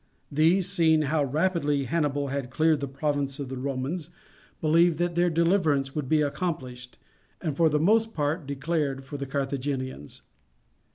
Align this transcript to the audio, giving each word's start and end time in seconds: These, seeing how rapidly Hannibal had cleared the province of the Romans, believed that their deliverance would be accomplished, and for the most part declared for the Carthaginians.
These, 0.31 0.67
seeing 0.67 1.03
how 1.03 1.23
rapidly 1.23 1.83
Hannibal 1.83 2.29
had 2.29 2.49
cleared 2.49 2.79
the 2.79 2.87
province 2.87 3.39
of 3.39 3.49
the 3.49 3.57
Romans, 3.59 4.09
believed 4.59 4.97
that 4.97 5.13
their 5.13 5.29
deliverance 5.29 5.93
would 5.93 6.09
be 6.09 6.21
accomplished, 6.23 6.97
and 7.39 7.55
for 7.55 7.69
the 7.69 7.79
most 7.79 8.15
part 8.15 8.47
declared 8.47 9.03
for 9.03 9.17
the 9.17 9.27
Carthaginians. 9.27 10.23